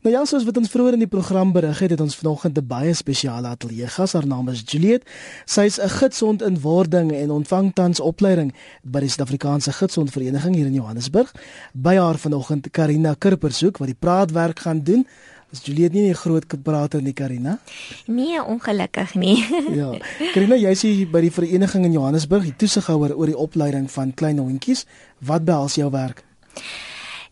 Nou 0.00 0.14
ja, 0.14 0.22
soos 0.24 0.46
wat 0.48 0.56
ons 0.56 0.70
vroeër 0.72 0.94
in 0.96 1.02
die 1.02 1.10
program 1.12 1.50
berig 1.52 1.82
het, 1.84 1.90
het 1.92 2.00
ons 2.00 2.14
vanoggend 2.16 2.56
'n 2.56 2.66
baie 2.66 2.92
spesiale 2.94 3.48
ateljee 3.48 3.86
gas. 3.86 4.12
Haar 4.12 4.26
naam 4.26 4.48
is 4.48 4.62
Juliet. 4.64 5.02
Sy 5.44 5.60
is 5.60 5.78
'n 5.78 5.88
gidsond 5.88 6.42
in 6.42 6.60
wording 6.60 7.12
en 7.12 7.30
ontvang 7.30 7.74
tans 7.74 8.00
opleiding 8.00 8.54
by 8.82 9.00
die 9.00 9.08
Suid-Afrikaanse 9.08 9.72
Gidsondvereniging 9.72 10.54
hier 10.54 10.66
in 10.66 10.72
Johannesburg. 10.72 11.32
By 11.74 11.96
haar 11.96 12.18
vanoggend 12.18 12.70
Karina 12.70 13.14
Kirpersoek 13.14 13.78
wat 13.78 13.88
die 13.88 13.96
praatwerk 13.98 14.58
gaan 14.58 14.80
doen. 14.82 15.06
Is 15.52 15.60
Juliet 15.64 15.92
nie 15.92 16.08
'n 16.08 16.14
groot 16.14 16.62
prater 16.62 17.02
nie, 17.02 17.12
Karina? 17.12 17.58
Nee, 18.06 18.44
ongelukkig 18.44 19.14
nie. 19.14 19.44
ja. 19.80 19.98
Karina, 20.32 20.54
jy 20.54 20.70
is 20.70 20.82
hier 20.82 21.10
by 21.10 21.20
die 21.20 21.32
vereniging 21.32 21.84
in 21.84 21.92
Johannesburg, 21.92 22.42
die 22.42 22.56
toesighouer 22.56 23.16
oor 23.16 23.26
die 23.26 23.36
opleiding 23.36 23.90
van 23.90 24.14
klein 24.14 24.38
hondjies. 24.38 24.86
Wat 25.18 25.44
behels 25.44 25.74
jou 25.74 25.90
werk? 25.90 26.24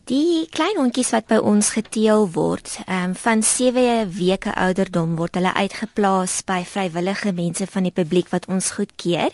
Die 0.09 0.47
klein 0.49 0.73
hondjies 0.79 1.11
wat 1.13 1.27
by 1.29 1.37
ons 1.37 1.67
geteel 1.75 2.23
word, 2.33 2.71
ehm 2.87 3.11
um, 3.11 3.15
van 3.21 3.43
7 3.45 4.09
weke 4.17 4.55
ouderdom 4.57 5.11
word 5.19 5.37
hulle 5.37 5.51
uitgeplaas 5.53 6.39
by 6.49 6.63
vrywillige 6.65 7.29
mense 7.37 7.67
van 7.69 7.85
die 7.85 7.93
publiek 7.93 8.31
wat 8.33 8.47
ons 8.49 8.71
goedkeur, 8.79 9.29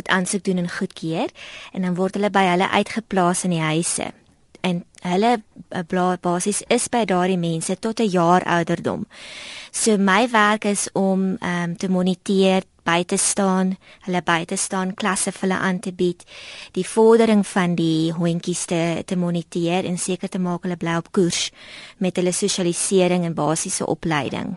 wat 0.00 0.10
aansoek 0.10 0.42
doen 0.48 0.58
en 0.64 0.70
goedkeur, 0.74 1.30
en 1.70 1.86
dan 1.86 1.94
word 1.94 2.18
hulle 2.18 2.32
by 2.34 2.42
hulle 2.48 2.66
uitgeplaas 2.66 3.44
in 3.46 3.54
die 3.54 3.62
huise. 3.62 4.10
En 4.66 4.82
hulle 5.06 5.36
eh, 5.70 6.16
basies 6.20 6.64
is 6.66 6.88
by 6.90 7.04
daardie 7.06 7.38
mense 7.38 7.78
tot 7.78 8.00
'n 8.00 8.10
jaar 8.10 8.42
ouderdom. 8.42 9.06
So 9.70 9.96
my 9.98 10.26
werk 10.30 10.64
is 10.64 10.88
om 10.92 11.36
ehm 11.38 11.62
um, 11.62 11.76
te 11.76 11.88
moniteer 11.88 12.66
by 12.88 13.02
te 13.04 13.18
staan, 13.20 13.74
hulle 14.06 14.22
by 14.24 14.42
te 14.48 14.56
staan, 14.56 14.94
klasse 14.96 15.32
vir 15.36 15.46
hulle 15.46 15.58
aan 15.68 15.80
te 15.84 15.92
bied, 15.92 16.24
die 16.76 16.86
vordering 16.88 17.44
van 17.46 17.76
die 17.78 18.14
hondjies 18.16 18.64
te 18.70 18.80
te 19.04 19.16
moniteer 19.16 19.84
en 19.88 20.00
seker 20.00 20.32
te 20.32 20.40
maak 20.40 20.64
hulle 20.64 20.78
bly 20.80 20.96
op 21.02 21.12
koers 21.12 21.48
met 22.02 22.16
hulle 22.16 22.32
sosialisering 22.32 23.26
en 23.28 23.36
basiese 23.36 23.86
opleiding. 23.86 24.56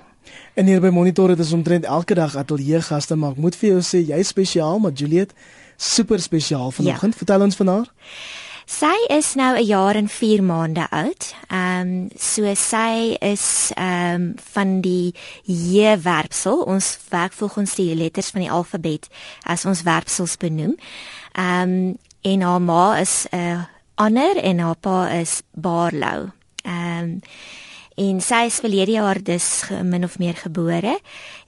En 0.55 0.67
hier 0.67 0.81
by 0.83 0.91
Monitor 0.93 1.33
het 1.33 1.41
ons 1.43 1.55
omtrent 1.57 1.87
elke 1.87 2.15
dag 2.15 2.35
ateljee 2.39 2.81
gaste, 2.87 3.15
maar 3.15 3.35
ek 3.35 3.43
moet 3.43 3.57
vir 3.59 3.73
jou 3.73 3.81
sê 3.83 4.03
jy 4.03 4.21
is 4.23 4.31
spesiaal, 4.31 4.79
maar 4.79 4.95
Juliet 4.95 5.33
super 5.81 6.21
spesiaal 6.21 6.71
vanoggend. 6.71 7.13
Ja. 7.13 7.17
Vertel 7.23 7.47
ons 7.47 7.55
van 7.55 7.67
haar. 7.67 7.89
Sy 8.71 8.95
is 9.11 9.33
nou 9.35 9.57
'n 9.57 9.65
jaar 9.65 9.95
en 9.95 10.07
4 10.07 10.43
maande 10.43 10.89
oud. 10.89 11.33
Ehm 11.47 11.87
um, 11.87 12.09
so 12.15 12.53
sy 12.55 13.17
is 13.19 13.71
ehm 13.75 14.15
um, 14.15 14.33
van 14.53 14.81
die 14.81 15.13
J 15.43 16.01
werpsel. 16.01 16.61
Ons 16.61 16.99
werk 17.09 17.33
volgens 17.33 17.75
die 17.75 17.95
letters 17.95 18.29
van 18.29 18.41
die 18.41 18.51
alfabet 18.51 19.07
as 19.43 19.65
ons 19.65 19.81
werpsels 19.81 20.37
benoem. 20.37 20.77
Ehm 21.31 21.69
um, 21.69 21.97
en 22.21 22.41
haar 22.41 22.61
ma 22.61 22.97
is 22.97 23.27
'n 23.31 23.37
uh, 23.37 23.63
Anner 23.95 24.37
en 24.37 24.59
haar 24.59 24.75
pa 24.75 25.09
is 25.09 25.41
Baarlou. 25.51 26.29
Ehm 26.63 27.03
um, 27.03 27.21
en 27.95 28.21
sy 28.21 28.45
is 28.45 28.59
verlede 28.59 28.91
jaar 28.91 29.23
dus 29.23 29.63
min 29.83 30.03
of 30.03 30.19
meer 30.19 30.35
gebore 30.35 30.99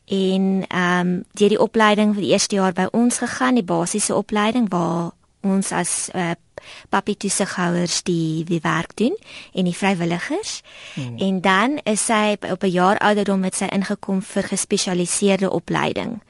en 0.05 0.65
ehm 0.67 0.99
um, 0.99 1.23
deur 1.31 1.49
die 1.49 1.61
opleiding 1.61 2.13
vir 2.13 2.21
die 2.21 2.31
eerste 2.31 2.55
jaar 2.55 2.73
by 2.73 2.87
ons 2.91 3.17
gegaan, 3.17 3.55
die 3.55 3.63
basiese 3.63 4.15
opleiding 4.15 4.69
waar 4.69 5.11
ons 5.41 5.71
as 5.71 6.09
uh, 6.15 6.31
papie 6.89 7.17
toesighouers 7.17 8.03
die 8.03 8.43
wie 8.47 8.59
werk 8.61 8.95
doen 8.95 9.17
en 9.53 9.63
die 9.63 9.77
vrywilligers. 9.77 10.61
Hmm. 10.93 11.17
En 11.17 11.41
dan 11.41 11.79
is 11.83 12.05
sy 12.05 12.35
op 12.51 12.63
'n 12.63 12.71
jaar 12.71 12.97
ouderdom 12.97 13.39
met 13.39 13.55
sy 13.55 13.65
ingekom 13.65 14.21
vir 14.21 14.43
gespesialiseerde 14.43 15.49
opleiding 15.49 16.21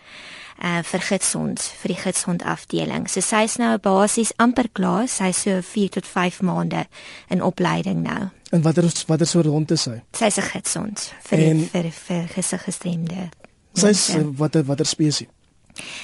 uh 0.61 0.80
vir 0.86 1.02
gidsond 1.02 1.61
vir 1.81 1.94
die 1.94 2.00
gidsond 2.00 2.44
afdeling. 2.44 3.08
So 3.09 3.22
sy 3.22 3.44
is 3.48 3.58
nou 3.58 3.78
basies 3.84 4.34
amper 4.38 4.70
klaar. 4.72 5.08
Sy 5.08 5.31
is 5.34 5.42
so 5.42 5.61
4 5.61 5.89
tot 5.98 6.08
5 6.08 6.42
maande 6.42 6.86
in 7.30 7.44
opleiding 7.44 8.04
nou. 8.04 8.30
En 8.52 8.61
watter 8.61 8.88
watter 9.08 9.28
soort 9.28 9.50
hond 9.52 9.72
is 9.72 9.88
sy? 9.89 10.02
Sy 10.14 10.26
is 10.26 10.38
'n 10.38 10.50
gidsond 10.54 11.14
vir 11.30 11.39
en, 11.39 11.58
die, 11.58 11.70
vir 11.70 11.92
vir 11.92 12.28
gesiggestremde. 12.36 13.30
Sy 13.73 13.88
is 13.88 14.11
watter 14.38 14.64
watter 14.64 14.86
spesies? 14.86 15.28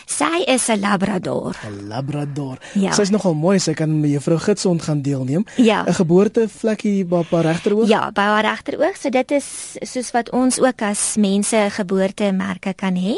Sy 0.06 0.44
is 0.45 0.67
'n 0.70 0.80
labrador. 0.80 1.56
'n 1.64 1.88
Labrador. 1.88 2.57
Ja. 2.74 2.91
Sy 2.91 3.02
is 3.02 3.09
nogal 3.09 3.34
mooi. 3.34 3.59
Sy 3.59 3.74
kan 3.74 4.00
met 4.00 4.12
juffrou 4.12 4.38
Gitsond 4.38 4.81
gaan 4.81 5.02
deelneem. 5.02 5.46
'n 5.57 5.63
ja. 5.63 5.84
Geboortevlekkie 5.84 7.06
by 7.06 7.24
haar 7.30 7.44
regteroog. 7.44 7.88
Ja, 7.88 8.12
by 8.12 8.22
haar 8.22 8.44
regteroog. 8.44 8.97
So 8.97 9.09
dit 9.09 9.31
is 9.31 9.78
soos 9.81 10.12
wat 10.12 10.31
ons 10.31 10.59
ook 10.59 10.81
as 10.81 11.16
mense 11.16 11.68
geboortemerke 11.69 12.74
kan 12.74 12.96
hê. 12.96 13.16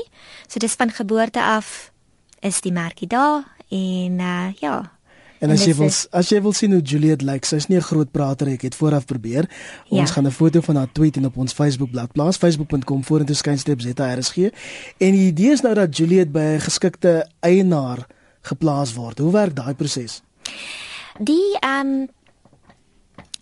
So 0.48 0.60
dis 0.60 0.74
van 0.74 0.90
geboorte 0.92 1.42
af 1.42 1.92
is 2.40 2.62
die 2.62 2.72
merkie 2.72 3.08
daar 3.08 3.44
en 3.70 4.20
uh, 4.20 4.52
ja, 4.60 4.92
En 5.42 5.50
as 5.50 5.64
jy 5.66 5.74
wil 5.74 5.90
as 5.90 6.30
jy 6.30 6.40
wil 6.46 6.54
sien 6.54 6.74
hoe 6.76 6.82
Juliet 6.86 7.24
lyk, 7.26 7.48
sy's 7.50 7.68
nie 7.68 7.78
'n 7.78 7.82
groot 7.82 8.12
prater 8.12 8.48
nie. 8.48 8.54
Ek 8.54 8.62
het 8.62 8.76
vooraf 8.76 9.06
probeer. 9.06 9.50
Ons 9.90 10.10
ja. 10.10 10.14
gaan 10.16 10.28
'n 10.28 10.32
foto 10.32 10.62
van 10.62 10.76
haar 10.76 10.92
tweet 10.92 11.18
en 11.18 11.26
op 11.26 11.38
ons 11.38 11.54
Facebook 11.54 11.92
bladsy 11.92 12.12
plaas, 12.14 12.38
facebook.com 12.38 13.04
vorentoe 13.04 13.36
skynstreep 13.36 13.82
ZRSG. 13.82 14.38
En 14.98 15.12
die 15.12 15.28
idee 15.34 15.52
is 15.52 15.62
nou 15.62 15.74
dat 15.74 15.98
Juliet 15.98 16.32
by 16.32 16.40
'n 16.40 16.60
geskikte 16.60 17.28
eienaar 17.40 18.08
geplaas 18.42 18.94
word. 18.94 19.18
Hoe 19.18 19.32
werk 19.32 19.56
daai 19.56 19.74
proses? 19.74 20.22
Die 21.20 21.58
ehm 21.60 21.88
um, 21.88 22.08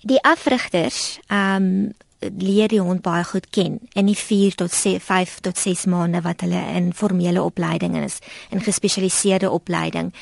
die 0.01 0.21
afrigters 0.23 1.19
ehm 1.27 1.63
um, 1.63 1.93
leer 2.19 2.67
die 2.67 2.81
hond 2.81 3.01
baie 3.01 3.23
goed 3.23 3.47
ken 3.49 3.79
in 3.93 4.09
die 4.09 4.17
4 4.17 4.55
tot 4.55 4.73
5 4.75 5.39
tot 5.45 5.57
6 5.57 5.85
maande 5.85 6.21
wat 6.21 6.41
hulle 6.41 6.59
in 6.75 6.91
formele 6.93 7.41
opleiding 7.43 7.95
is 8.03 8.19
in 8.49 8.61
gespesialiseerde 8.61 9.49
opleiding. 9.49 10.13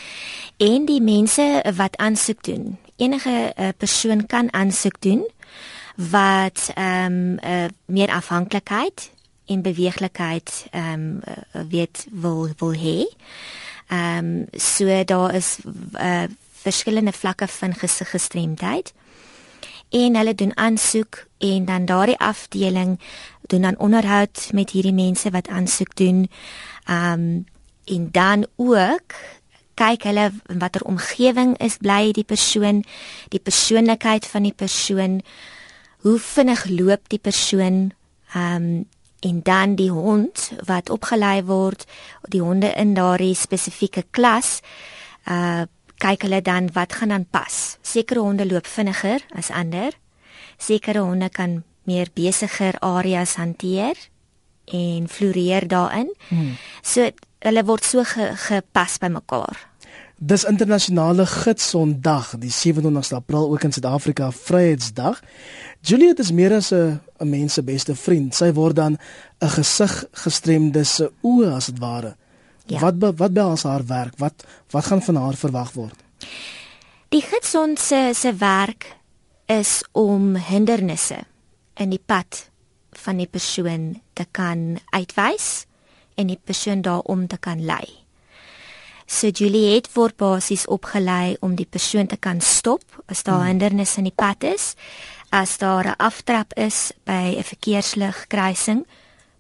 En 0.58 0.85
die 0.85 1.02
mense 1.02 1.63
wat 1.75 1.97
aansoek 1.97 2.44
doen. 2.44 2.78
Enige 2.96 3.53
uh, 3.58 3.69
persoon 3.78 4.25
kan 4.25 4.53
aansoek 4.53 5.02
doen 5.02 5.25
wat 5.96 6.72
ehm 6.75 7.13
um, 7.13 7.38
uh, 7.44 7.66
meer 7.85 8.12
afhanklikheid 8.12 9.12
en 9.46 9.62
beweeglikheid 9.62 10.68
ehm 10.72 10.94
um, 10.94 11.22
uh, 11.25 11.62
weet 11.69 12.06
wil 12.12 12.50
wil 12.58 12.74
hê. 12.74 13.06
Ehm 13.88 14.25
um, 14.25 14.46
so 14.52 15.03
daar 15.03 15.34
is 15.34 15.58
uh, 15.94 16.24
verskillende 16.52 17.12
vlakke 17.12 17.47
van 17.47 17.74
gestremdheid 17.74 18.94
en 19.90 20.16
hulle 20.16 20.36
doen 20.36 20.58
aansoek 20.58 21.25
en 21.38 21.66
dan 21.66 21.86
daardie 21.86 22.18
afdeling 22.20 23.00
doen 23.48 23.62
dan 23.62 23.80
onderhoud 23.80 24.50
met 24.53 24.70
hierdie 24.70 24.94
mense 24.94 25.30
wat 25.30 25.48
aansoek 25.48 25.96
doen. 25.96 26.30
Um 26.90 27.46
en 27.88 28.09
dan 28.12 28.47
ook 28.56 29.16
kyk 29.74 30.03
hulle 30.03 30.31
watter 30.59 30.84
omgewing 30.84 31.58
is 31.64 31.78
bly 31.78 32.12
die 32.12 32.26
persoon, 32.28 32.84
die 33.30 33.40
persoonlikheid 33.40 34.26
van 34.28 34.44
die 34.44 34.56
persoon, 34.56 35.22
hoe 36.03 36.20
vinnig 36.20 36.66
loop 36.70 37.08
die 37.09 37.22
persoon, 37.22 37.94
um 38.36 38.86
en 39.20 39.40
dan 39.44 39.76
die 39.76 39.90
hond 39.92 40.52
wat 40.66 40.90
opgelei 40.90 41.44
word, 41.44 41.86
die 42.22 42.42
honde 42.42 42.74
in 42.76 42.94
daardie 42.94 43.36
spesifieke 43.36 44.03
klas 44.12 44.59
uh 45.30 45.64
kyk 46.02 46.28
hulle 46.28 46.41
dan 46.41 46.69
wat 46.74 46.94
gaan 46.94 47.09
dan 47.09 47.25
pas. 47.25 47.78
Sekere 47.81 48.19
honde 48.19 48.46
loop 48.46 48.68
vinniger 48.68 49.24
as 49.35 49.50
ander. 49.50 49.97
Sekere 50.58 51.00
honde 51.00 51.30
kan 51.30 51.63
meer 51.84 52.09
besigger 52.13 52.80
areas 52.80 53.35
hanteer 53.35 53.96
en 54.66 55.08
floreer 55.09 55.68
daarin. 55.68 56.12
Hmm. 56.28 56.58
So 56.81 57.09
hulle 57.40 57.63
word 57.66 57.85
so 57.85 58.03
ge, 58.03 58.31
gepas 58.35 58.97
by 59.02 59.12
mekaar. 59.13 59.68
Dis 60.18 60.47
internasionale 60.50 61.28
gidsondag, 61.30 62.31
die 62.41 62.50
27ste 62.50 63.19
April 63.19 63.52
ook 63.52 63.64
in 63.68 63.72
Suid-Afrika 63.72 64.31
Vryheidsdag. 64.34 65.19
Juliet 65.85 66.19
is 66.19 66.31
meer 66.31 66.56
as 66.58 66.72
'n 66.74 67.00
'n 67.19 67.29
mens 67.29 67.53
se 67.53 67.64
beste 67.64 67.96
vriend. 67.96 68.35
Sy 68.35 68.52
word 68.53 68.75
dan 68.75 68.97
'n 69.40 69.50
gesig 69.50 70.06
gestremde 70.12 70.84
se 70.84 71.12
oë 71.22 71.56
as 71.56 71.66
dit 71.66 71.79
ware. 71.79 72.16
Ja. 72.67 72.79
Wat 72.79 73.16
wat 73.16 73.33
behels 73.33 73.63
haar 73.63 73.85
werk? 73.85 74.17
Wat 74.17 74.44
wat 74.69 74.85
gaan 74.85 75.01
van 75.01 75.16
haar 75.16 75.35
verwag 75.35 75.72
word? 75.73 76.03
Die 77.09 77.22
gidsond 77.22 77.79
se 77.79 78.11
se 78.13 78.33
werk 78.35 78.95
is 79.45 79.83
om 79.91 80.35
hindernisse 80.35 81.23
in 81.79 81.89
die 81.89 82.01
pad 82.05 82.50
van 82.91 83.17
die 83.17 83.29
persoon 83.31 84.02
te 84.14 84.25
kan 84.31 84.79
uitwys 84.90 85.66
en 86.16 86.28
die 86.28 86.40
persoon 86.43 86.81
daarom 86.81 87.28
te 87.28 87.37
kan 87.37 87.64
lei. 87.66 87.85
So 89.08 89.31
Juliet 89.31 89.87
word 89.93 90.17
basies 90.20 90.66
opgelei 90.67 91.37
om 91.40 91.55
die 91.55 91.70
persoon 91.70 92.08
te 92.11 92.17
kan 92.20 92.41
stop 92.41 92.84
as 93.08 93.23
daar 93.23 93.40
hmm. 93.40 93.53
hindernisse 93.53 94.02
in 94.03 94.09
die 94.09 94.16
pad 94.16 94.43
is. 94.43 94.73
As 95.29 95.58
daar 95.58 95.87
'n 95.87 95.96
aftrap 95.97 96.53
is 96.53 96.91
by 97.05 97.35
'n 97.37 97.43
verkeerslig 97.43 98.28
kruising, 98.28 98.85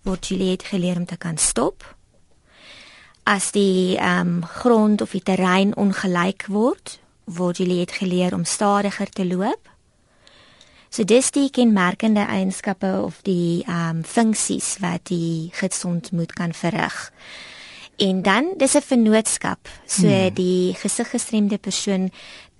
word 0.03 0.27
Juliet 0.27 0.63
geleer 0.63 0.95
om 0.95 1.05
te 1.05 1.17
kan 1.17 1.37
stop 1.37 1.96
as 3.27 3.51
die 3.51 3.97
ehm 3.99 4.37
um, 4.39 4.45
grond 4.45 5.01
of 5.01 5.11
die 5.11 5.23
terrein 5.23 5.73
ongelyk 5.75 6.45
word, 6.47 6.99
word 7.25 7.59
Juliet 7.59 7.91
geleer 7.91 8.33
om 8.33 8.45
stadiger 8.45 9.09
te 9.09 9.25
loop. 9.27 9.67
So 10.89 11.03
dis 11.03 11.31
die 11.35 11.49
kenmerkende 11.51 12.23
eienskappe 12.23 12.93
of 13.03 13.19
die 13.27 13.65
ehm 13.65 13.99
um, 13.99 14.03
funksies 14.07 14.77
wat 14.79 15.11
die 15.11 15.51
gesond 15.59 16.11
moet 16.11 16.33
kan 16.33 16.55
verrig. 16.55 17.11
En 17.97 18.21
dan 18.21 18.53
dis 18.57 18.75
'n 18.75 18.81
vennootskap. 18.81 19.67
So 19.85 20.07
hmm. 20.07 20.33
die 20.33 20.73
gesiggestremde 20.73 21.57
persoon 21.57 22.11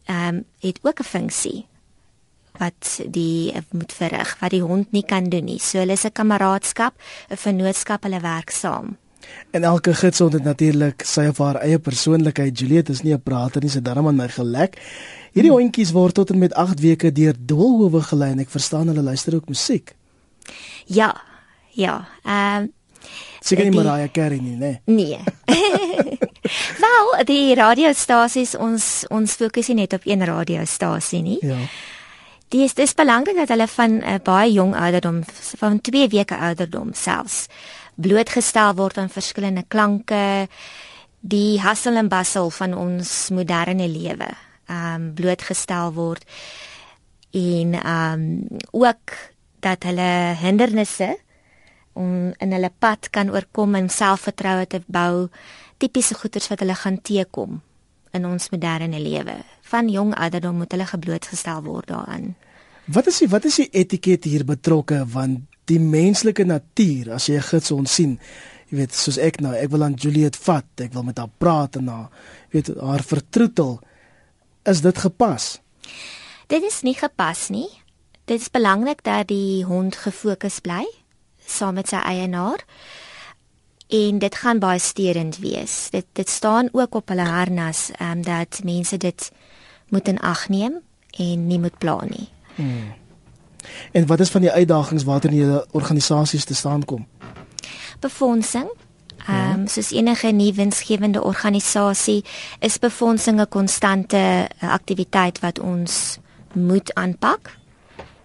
ehm 0.06 0.28
um, 0.28 0.46
het 0.60 0.80
ook 0.82 1.00
'n 1.00 1.12
funksie 1.16 1.66
wat 2.58 3.00
die 3.08 3.54
moet 3.72 3.94
verrig 3.94 4.38
wat 4.40 4.52
die 4.52 4.62
hond 4.62 4.92
nie 4.92 5.06
kan 5.06 5.30
doen 5.30 5.46
nie. 5.46 5.60
So 5.60 5.78
hulle 5.78 5.94
is 5.94 6.04
'n 6.06 6.12
kameraadskap, 6.12 6.94
'n 7.30 7.38
vennootskap, 7.38 8.04
hulle 8.04 8.20
werk 8.20 8.50
saam. 8.50 8.98
En 9.52 9.64
elke 9.64 9.94
gidsond 9.94 10.34
het 10.34 10.44
natuurlik 10.44 11.04
sy 11.06 11.28
of 11.32 11.38
haar 11.38 11.56
eie 11.56 11.80
persoonlikheid. 11.80 12.60
Juliet 12.60 12.90
is 12.90 13.02
nie 13.02 13.14
'n 13.14 13.22
prater 13.22 13.62
nie, 13.62 13.70
sy 13.70 13.82
darm 13.82 14.08
aan 14.08 14.16
my 14.16 14.28
gelek. 14.30 14.78
Hierdie 15.32 15.52
hmm. 15.52 15.62
hondjies 15.62 15.92
word 15.92 16.14
tot 16.14 16.30
en 16.30 16.38
met 16.38 16.54
8 16.54 16.80
weke 16.80 17.12
deur 17.12 17.36
doolhowe 17.40 18.02
gelei 18.02 18.32
en 18.32 18.40
ek 18.40 18.50
verstaan 18.50 18.88
hulle 18.88 19.02
luister 19.02 19.36
ook 19.36 19.48
musiek. 19.48 19.96
Ja. 20.86 21.16
Ja. 21.72 22.08
Ehm 22.24 22.64
um, 22.64 22.72
Seker 23.40 23.70
nie 23.70 23.76
Mariah 23.76 24.12
Carey 24.12 24.40
nie, 24.40 24.58
né? 24.58 24.82
Nee. 24.86 25.20
Wel, 26.84 27.12
die 27.26 27.56
radiostasies 27.56 28.56
ons 28.56 29.06
ons 29.14 29.36
fokus 29.40 29.68
nie 29.68 29.84
net 29.84 29.94
op 29.94 30.06
een 30.06 30.26
radiostasie 30.26 31.22
nie. 31.22 31.38
Ja. 31.46 31.60
Dit 32.48 32.62
is 32.62 32.74
dis 32.74 32.96
belangrik 32.96 33.36
dat 33.36 33.52
hulle 33.54 33.68
van 33.68 33.92
'n 33.98 34.04
uh, 34.04 34.20
baie 34.24 34.52
jong 34.52 34.76
ouderdom 34.76 35.24
van 35.58 35.82
2 35.82 36.08
weke 36.08 36.38
ouderdom 36.38 36.94
selfs 36.94 37.48
blootgestel 37.98 38.76
word 38.78 38.98
aan 39.02 39.12
verskillende 39.12 39.66
klanke, 39.68 40.48
die 41.20 41.58
hustle 41.62 41.98
and 42.00 42.12
bustle 42.14 42.52
van 42.54 42.76
ons 42.78 43.30
moderne 43.34 43.88
lewe. 43.90 44.30
Um 44.70 45.12
blootgestel 45.18 45.94
word 45.96 46.26
en 47.36 47.76
um 47.82 48.24
ook 48.72 49.16
dat 49.64 49.84
hulle 49.88 50.36
hindernisse 50.40 51.16
om 51.98 52.34
in 52.38 52.54
hulle 52.54 52.72
pad 52.80 53.10
kan 53.10 53.32
oorkom 53.34 53.76
en 53.76 53.90
selfvertroue 53.90 54.68
te 54.70 54.82
bou, 54.86 55.28
tipiese 55.82 56.18
goeters 56.20 56.50
wat 56.52 56.62
hulle 56.62 56.76
gaan 56.78 57.02
teekom 57.02 57.62
in 58.16 58.26
ons 58.26 58.50
moderne 58.54 59.00
lewe. 59.02 59.40
Van 59.72 59.90
jong 59.90 60.14
ouderdom 60.16 60.62
moet 60.62 60.74
hulle 60.76 60.86
geblootgestel 60.86 61.64
word 61.66 61.90
daaraan. 61.92 62.36
Wat 62.86 63.10
is 63.10 63.20
die 63.24 63.30
wat 63.32 63.46
is 63.50 63.60
die 63.64 63.70
etiket 63.76 64.30
hier 64.30 64.46
betrokke 64.48 65.02
want 65.12 65.57
die 65.68 65.80
menslike 65.80 66.46
natuur 66.48 67.14
as 67.18 67.28
jy 67.28 67.38
'n 67.38 67.50
gids 67.52 67.72
ons 67.72 67.94
sien, 67.94 68.20
jy 68.70 68.78
weet 68.78 68.94
soos 68.94 69.18
ek 69.18 69.42
nou, 69.42 69.54
ek 69.54 69.70
wil 69.72 69.84
aan 69.84 69.96
Juliet 69.96 70.36
vat, 70.36 70.66
ek 70.78 70.94
wil 70.94 71.04
met 71.04 71.18
haar 71.18 71.32
praat 71.38 71.76
en 71.76 71.88
haar 71.88 72.10
weet 72.52 72.72
haar 72.80 73.04
vertroetel. 73.04 73.80
Is 74.66 74.82
dit 74.82 74.98
gepas? 74.98 75.60
Dit 76.48 76.64
is 76.64 76.82
nie 76.84 76.96
gepas 76.96 77.50
nie. 77.50 77.70
Dit 78.26 78.42
is 78.42 78.52
belangrik 78.52 79.04
dat 79.04 79.28
die 79.28 79.64
hond 79.64 79.96
gefokus 79.96 80.60
bly 80.60 80.86
saam 81.48 81.76
met 81.80 81.88
sy 81.88 81.96
eienaar 82.04 82.64
en 83.88 84.20
dit 84.20 84.36
gaan 84.36 84.60
baie 84.60 84.80
sterend 84.80 85.40
wees. 85.40 85.90
Dit 85.92 86.06
dit 86.14 86.30
staan 86.30 86.70
ook 86.72 86.96
op 86.96 87.08
hulle 87.08 87.28
harnas 87.28 87.92
ehm 87.98 88.18
um, 88.18 88.24
dat 88.24 88.62
mense 88.64 88.98
dit 88.98 89.32
moet 89.90 90.08
in 90.08 90.20
ag 90.20 90.50
neem 90.50 90.82
en 91.18 91.48
nie 91.48 91.60
moet 91.60 91.78
pla 91.78 92.04
nie. 92.04 92.28
Hmm. 92.56 93.07
En 93.92 94.06
wat 94.06 94.20
is 94.20 94.30
van 94.30 94.42
die 94.42 94.52
uitdagings 94.52 95.04
waartoe 95.04 95.32
die 95.32 95.72
organisasies 95.72 96.46
te 96.46 96.56
staan 96.56 96.86
kom? 96.86 97.08
Befondsing. 98.00 98.70
Ehm 99.28 99.60
um, 99.60 99.68
soos 99.68 99.92
enige 99.92 100.32
nuwe 100.32 100.54
winsgewende 100.54 101.24
organisasie 101.24 102.24
is 102.60 102.80
befondsing 102.80 103.40
'n 103.42 103.50
konstante 103.50 104.18
uh, 104.18 104.72
aktiwiteit 104.72 105.40
wat 105.40 105.60
ons 105.60 106.18
moet 106.54 106.94
aanpak. 106.94 107.58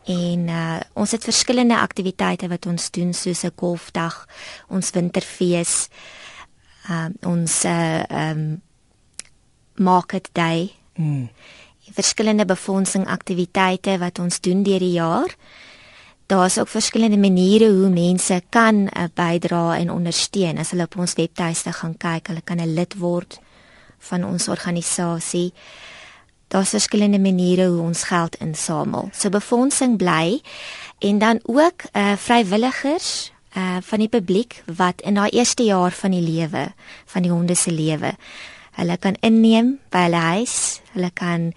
En 0.05 0.49
uh, 0.49 0.81
ons 0.93 1.11
het 1.11 1.25
verskillende 1.25 1.79
aktiwiteite 1.79 2.49
wat 2.49 2.67
ons 2.67 2.91
doen 2.91 3.15
soos 3.15 3.43
'n 3.43 3.53
golfdag, 3.57 4.27
ons 4.69 4.91
winterfees, 4.91 5.89
uh, 6.91 7.07
ons 7.27 7.65
uh, 7.65 8.03
um, 8.11 8.63
market 9.75 10.29
day. 10.33 10.73
Mm. 10.95 11.31
Verskillende 11.91 12.45
befondsing 12.45 13.07
aktiwiteite 13.07 13.99
wat 13.99 14.19
ons 14.19 14.41
doen 14.41 14.63
deur 14.63 14.79
die 14.79 14.93
jaar. 14.93 15.35
Daar's 16.27 16.59
ook 16.59 16.69
verskillende 16.69 17.19
maniere 17.19 17.71
hoe 17.71 17.89
mense 17.89 18.43
kan 18.49 18.87
uh, 18.87 19.09
bydra 19.15 19.77
en 19.77 19.91
ondersteun. 19.91 20.59
As 20.59 20.71
hulle 20.71 20.85
op 20.85 20.97
ons 20.97 21.15
webtuiste 21.15 21.73
gaan 21.73 21.97
kyk, 21.97 22.27
hulle 22.27 22.41
kan 22.45 22.61
'n 22.61 22.75
lid 22.75 22.95
word 22.99 23.41
van 23.99 24.25
ons 24.25 24.49
organisasie 24.49 25.53
daar's 26.53 26.69
verskillende 26.69 27.19
maniere 27.19 27.67
hoe 27.67 27.81
ons 27.81 28.03
geld 28.03 28.37
insamel. 28.37 29.09
So 29.13 29.29
befondsing 29.29 29.97
bly 29.97 30.41
en 30.99 31.19
dan 31.19 31.41
ook 31.43 31.89
uh 31.93 32.13
vrywilligers 32.17 33.33
uh 33.57 33.77
van 33.81 33.99
die 33.99 34.09
publiek 34.09 34.63
wat 34.67 35.01
in 35.01 35.15
daai 35.15 35.31
eerste 35.31 35.65
jaar 35.65 35.93
van 35.93 36.11
die 36.11 36.21
lewe 36.21 36.73
van 37.07 37.23
die 37.23 37.31
honde 37.31 37.55
se 37.55 37.73
lewe 37.73 38.15
hulle 38.79 38.97
kan 38.97 39.17
inneem 39.21 39.79
by 39.91 40.07
hulle 40.07 40.23
huis, 40.37 40.81
hulle 40.93 41.11
kan 41.15 41.53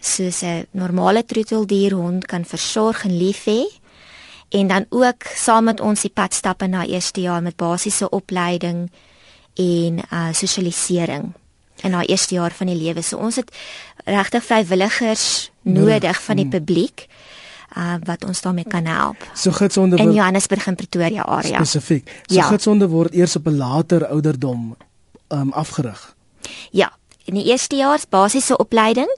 soos 0.00 0.42
'n 0.42 0.66
normale 0.70 1.24
troeteldierhond 1.24 2.26
kan 2.26 2.44
versorg 2.44 3.04
en 3.04 3.18
lief 3.18 3.44
hê 3.44 3.64
en 4.48 4.66
dan 4.66 4.86
ook 4.90 5.22
saam 5.34 5.64
met 5.64 5.80
ons 5.80 6.00
die 6.00 6.10
pad 6.10 6.34
stap 6.34 6.62
in 6.62 6.70
daai 6.70 6.88
eerste 6.88 7.20
jaar 7.20 7.42
met 7.42 7.56
basiese 7.56 8.08
opleiding 8.10 8.90
en 9.54 9.98
uh 10.12 10.28
sosialisering 10.32 11.32
in 11.82 11.92
haar 11.92 12.04
eerste 12.04 12.34
jaar 12.34 12.52
van 12.52 12.66
die 12.66 12.76
lewe. 12.76 13.02
So 13.02 13.16
ons 13.16 13.36
het 13.36 13.52
regtig 14.04 14.44
vrywilligers 14.44 15.50
nodig 15.62 16.22
van 16.22 16.36
die 16.36 16.48
publiek 16.48 17.06
uh 17.76 17.96
wat 18.04 18.24
ons 18.24 18.40
daarmee 18.40 18.64
kan 18.64 18.86
help. 18.86 19.16
So 19.34 19.50
gidsonde 19.50 19.96
in 19.96 20.12
Johannesburg 20.12 20.66
en 20.66 20.74
Pretoria 20.74 21.22
area. 21.22 21.64
Spesifiek. 21.64 22.22
So 22.26 22.34
ja. 22.34 22.42
gidsonde 22.42 22.88
word 22.88 23.14
eers 23.14 23.36
op 23.36 23.46
'n 23.46 23.56
later 23.56 24.06
ouderdom 24.06 24.76
um 25.28 25.52
afgerig. 25.52 26.15
Ja, 26.70 26.92
in 27.24 27.34
die 27.34 27.44
eerste 27.44 27.76
jaar 27.76 28.00
basiese 28.08 28.56
opleiding 28.56 29.10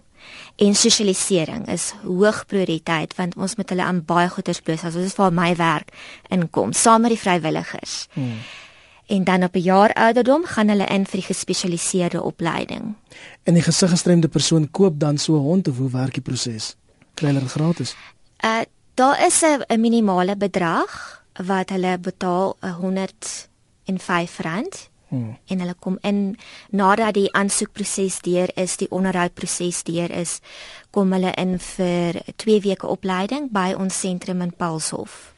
en 0.57 0.75
sosialisering 0.75 1.69
is 1.69 1.93
hoog 2.03 2.47
prioriteit 2.47 3.15
want 3.15 3.37
ons 3.37 3.57
moet 3.57 3.69
hulle 3.69 3.85
aan 3.85 4.05
baie 4.05 4.29
goeders 4.29 4.61
bloot. 4.61 4.79
So 4.79 4.91
dit 4.91 5.05
is 5.07 5.17
waar 5.17 5.33
my 5.33 5.57
werk 5.57 5.93
inkom 6.29 6.73
saam 6.73 7.01
met 7.01 7.11
die 7.11 7.21
vrywilligers. 7.21 8.07
Hmm 8.13 8.41
en 9.09 9.25
dan 9.25 9.43
op 9.43 9.55
'n 9.55 9.59
jaar 9.59 9.93
ouderdom 9.93 10.45
gaan 10.45 10.69
hulle 10.69 10.85
in 10.85 11.07
vir 11.07 11.21
die 11.21 11.29
gespesialiseerde 11.35 12.23
opleiding. 12.23 12.95
En 13.43 13.55
die 13.55 13.63
gesiggestremde 13.63 14.29
persoon 14.29 14.71
koop 14.71 15.01
dan 15.01 15.19
so 15.19 15.35
'n 15.37 15.43
hond 15.43 15.69
of 15.69 15.77
hoe 15.77 15.91
werk 15.91 16.13
die 16.13 16.23
proses? 16.23 16.77
Kry 17.15 17.27
hulle 17.27 17.41
dit 17.41 17.51
gratis? 17.51 17.97
Uh 18.45 18.61
daar 18.95 19.27
is 19.27 19.43
'n 19.43 19.81
minimale 19.81 20.37
bedrag 20.37 21.23
wat 21.47 21.69
hulle 21.69 21.99
betaal, 21.99 22.57
'n 22.61 22.71
105 22.71 24.39
rand. 24.39 24.89
Hmm. 25.09 25.39
En 25.49 25.61
hulle 25.61 25.75
kom 25.81 25.97
in 26.03 26.37
nadat 26.71 27.15
die 27.15 27.33
aansoekproses 27.33 28.21
deur 28.21 28.51
is, 28.55 28.77
die 28.77 28.91
onderhoudproses 28.91 29.83
deur 29.89 30.13
is, 30.13 30.41
kom 30.91 31.13
hulle 31.17 31.33
in 31.41 31.57
vir 31.59 32.21
2 32.37 32.61
weke 32.69 32.87
opleiding 32.87 33.49
by 33.53 33.73
ons 33.79 34.01
sentrum 34.01 34.45
in 34.45 34.53
Paulshof 34.53 35.33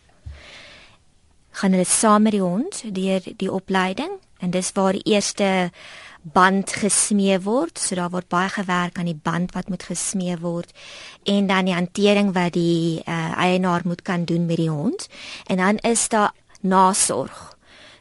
gaan 1.50 1.74
hulle 1.74 1.84
saam 1.84 2.22
met 2.22 2.36
die 2.36 2.42
hond 2.42 2.82
deur 2.94 3.24
die 3.36 3.50
opleiding 3.52 4.12
en 4.40 4.52
dis 4.54 4.70
waar 4.72 4.96
die 4.96 5.12
eerste 5.12 5.70
band 6.22 6.72
gesmee 6.76 7.38
word. 7.40 7.78
So 7.78 7.96
daar 7.96 8.12
word 8.12 8.28
baie 8.28 8.48
gewerk 8.48 8.98
aan 8.98 9.08
die 9.08 9.20
band 9.22 9.54
wat 9.56 9.68
moet 9.68 9.84
gesmee 9.88 10.36
word 10.40 10.72
en 11.24 11.46
dan 11.46 11.68
die 11.68 11.76
hantering 11.76 12.32
wat 12.36 12.54
die 12.56 13.02
uh, 13.04 13.32
eienaar 13.36 13.84
moet 13.84 14.02
kan 14.02 14.24
doen 14.24 14.46
met 14.46 14.60
die 14.60 14.70
hond. 14.70 15.08
En 15.46 15.56
dan 15.56 15.76
is 15.76 16.08
daar 16.08 16.32
nasorg. 16.60 17.49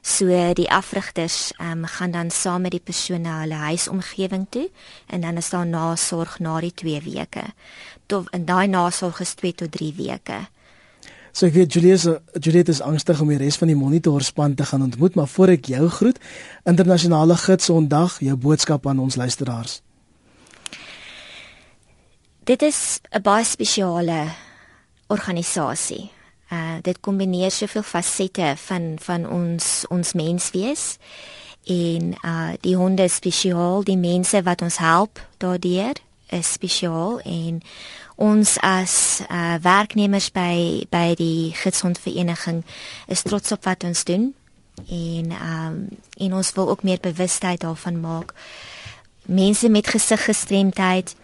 So 0.02 0.54
die 0.54 0.70
afrigters 0.72 1.52
um, 1.60 1.86
gaan 1.86 2.12
dan 2.12 2.30
saam 2.32 2.62
met 2.62 2.72
die 2.72 2.84
persoon 2.84 3.22
na 3.22 3.42
hulle 3.42 3.60
huisomgewing 3.68 4.48
toe 4.50 4.70
en 5.08 5.22
dan 5.22 5.38
is 5.38 5.50
daar 5.50 5.68
nasorg 5.68 6.40
na 6.40 6.60
die 6.60 6.74
2 6.74 7.02
weke. 7.04 7.44
Tot 8.06 8.30
en 8.30 8.46
daai 8.46 8.68
nasorg 8.68 9.20
is 9.20 9.34
2 9.34 9.54
tot 9.54 9.72
3 9.72 9.94
weke. 9.98 10.40
So 11.32 11.46
ek 11.46 11.54
weet 11.54 11.74
Julius 11.74 12.08
Juliet 12.40 12.70
is 12.72 12.82
angstig 12.82 13.20
om 13.22 13.30
die 13.30 13.38
res 13.38 13.60
van 13.60 13.70
die 13.70 13.78
monitorspan 13.78 14.56
te 14.56 14.66
gaan 14.66 14.82
ontmoet, 14.82 15.16
maar 15.16 15.28
voor 15.28 15.54
ek 15.54 15.70
jou 15.70 15.86
groet, 16.00 16.18
internasionale 16.66 17.38
gidsondag, 17.38 18.18
jou 18.26 18.36
boodskap 18.36 18.88
aan 18.88 19.00
ons 19.00 19.16
luisteraars. 19.16 19.82
Dit 22.44 22.62
is 22.62 23.00
'n 23.12 23.22
baie 23.22 23.46
spesiale 23.46 24.34
organisasie. 25.08 26.12
Uh 26.50 26.78
dit 26.82 27.00
kombineer 27.00 27.52
soveel 27.52 27.84
fasette 27.84 28.54
van 28.58 28.96
van 29.00 29.30
ons 29.30 29.86
ons 29.90 30.14
menswees 30.14 30.98
en 31.66 32.16
uh 32.26 32.54
die 32.62 32.76
honde 32.76 33.08
spesiaal, 33.08 33.84
die 33.84 33.98
mense 33.98 34.42
wat 34.44 34.62
ons 34.62 34.78
help 34.78 35.22
daardeur 35.38 35.94
is 36.30 36.52
spesiaal. 36.52 37.20
En 37.20 37.62
ons 38.16 38.58
as 38.66 39.22
uh, 39.30 39.56
werknemers 39.62 40.32
by 40.36 40.86
by 40.92 41.14
die 41.18 41.54
gidsondvereniging 41.56 42.64
is 43.08 43.24
trots 43.24 43.52
op 43.52 43.64
wat 43.64 43.84
ons 43.84 44.04
doen. 44.04 44.34
En 44.88 45.32
um 45.32 45.88
en 46.18 46.34
ons 46.34 46.52
wil 46.54 46.70
ook 46.70 46.84
meer 46.84 47.00
bewustheid 47.02 47.62
daarvan 47.62 48.00
maak. 48.00 48.34
Mense 49.26 49.70
met 49.70 49.88
gesiggestremdheid. 49.88 51.16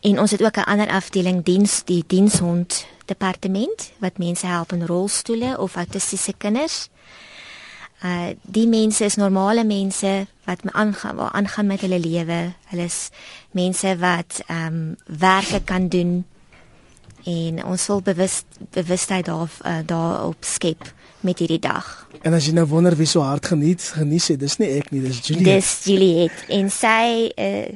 En 0.00 0.20
ons 0.20 0.30
het 0.30 0.42
ook 0.42 0.56
'n 0.56 0.70
ander 0.70 0.88
afdeling 0.88 1.44
diens 1.44 1.82
die 1.84 2.04
dienshond 2.06 2.86
departement 3.10 3.92
wat 3.98 4.18
mense 4.18 4.46
help 4.46 4.72
in 4.72 4.86
rolstoele 4.86 5.58
of 5.58 5.76
autistiese 5.76 6.34
kinders 6.38 6.88
uh 8.04 8.34
die 8.42 8.66
mense 8.68 9.04
is 9.04 9.16
normale 9.16 9.64
mense 9.64 10.26
wat 10.44 10.60
aangaan 10.72 11.16
wat 11.16 11.32
aangaan 11.32 11.66
met 11.66 11.80
hulle 11.80 11.98
lewe. 11.98 12.52
Hulle 12.68 12.84
is 12.84 13.08
mense 13.50 13.96
wat 13.98 14.42
ehm 14.46 14.66
um, 14.66 14.96
werke 15.18 15.60
kan 15.64 15.88
doen 15.88 16.24
en 17.24 17.64
ons 17.64 17.86
wil 17.86 18.02
bewus 18.02 18.42
bewustheid 18.70 19.24
daar 19.24 19.50
uh, 19.64 19.78
daarop 19.86 20.44
skep 20.44 20.92
met 21.20 21.38
hierdie 21.38 21.58
dag. 21.58 22.08
En 22.22 22.32
as 22.36 22.44
jy 22.44 22.52
nou 22.52 22.66
wonder 22.68 22.96
wie 22.96 23.08
so 23.08 23.24
hard 23.24 23.46
geniet 23.46 23.80
geniet 23.96 24.26
het, 24.28 24.40
dis 24.40 24.58
nie 24.60 24.68
ek 24.76 24.90
nie, 24.92 25.00
dis 25.00 25.22
Juliet. 25.24 25.44
Dis 25.44 25.70
Juliet 25.88 26.44
en 26.52 26.68
sy 26.70 27.30
uh, 27.32 27.72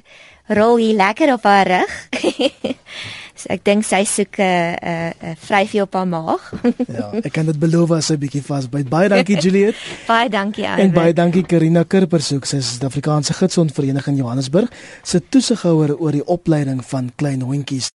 rol 0.53 0.77
hier 0.77 1.01
lekker 1.01 1.33
op 1.33 1.49
haar 1.49 1.73
rug. 1.79 1.97
so 3.39 3.53
ek 3.55 3.63
dink 3.65 3.87
sy 3.87 4.03
soek 4.05 4.41
'n 4.43 4.43
uh, 4.43 5.13
'n 5.15 5.31
uh, 5.31 5.37
vryfie 5.47 5.83
op 5.83 5.95
haar 5.95 6.09
maag. 6.11 6.51
ja, 6.99 7.09
ek 7.23 7.33
kan 7.33 7.47
dit 7.47 7.59
beloof 7.59 7.95
as 7.95 8.11
sy 8.11 8.19
bietjie 8.19 8.43
vasbyt. 8.43 8.89
Baie 8.91 9.09
dankie 9.09 9.39
Juliet. 9.39 9.79
baie 10.13 10.29
dankie 10.29 10.67
Ivan. 10.67 10.83
En 10.83 10.93
baie 10.93 11.15
dankie 11.15 11.45
Karina 11.47 11.85
Kurpersoek, 11.85 12.45
sy 12.45 12.59
is 12.59 12.67
die 12.67 12.75
Suid-Afrikaanse 12.79 13.39
Gidsondvereniging 13.39 14.19
Johannesburg 14.19 14.69
se 15.03 15.21
toesighouer 15.21 15.95
oor 15.97 16.13
die 16.13 16.25
opleiding 16.27 16.83
van 16.91 17.13
klein 17.17 17.47
hondjies. 17.47 17.87